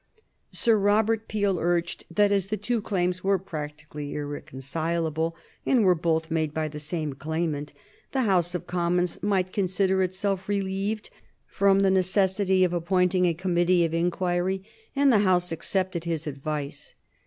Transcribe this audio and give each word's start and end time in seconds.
Sir 0.51 0.77
Robert 0.79 1.27
Peel 1.27 1.59
urged 1.59 2.05
that 2.09 2.31
as 2.31 2.47
the 2.47 2.57
two 2.57 2.81
claims 2.81 3.23
were 3.23 3.37
practically 3.37 4.15
irreconcilable 4.15 5.35
and 5.63 5.83
were 5.83 5.93
both 5.93 6.31
made 6.31 6.55
by 6.55 6.67
the 6.69 6.79
same 6.79 7.13
claimant, 7.13 7.71
the 8.11 8.23
House 8.23 8.55
of 8.55 8.65
Commons 8.65 9.21
might 9.21 9.53
consider 9.53 10.01
itself 10.01 10.49
relieved 10.49 11.11
from 11.45 11.81
the 11.81 11.91
necessity 11.91 12.63
of 12.63 12.73
appointing 12.73 13.27
a 13.27 13.35
Committee 13.35 13.85
of 13.85 13.93
Inquiry, 13.93 14.63
and 14.95 15.13
the 15.13 15.19
House 15.19 15.51
accepted 15.51 16.05
his 16.05 16.25
advice. 16.25 16.95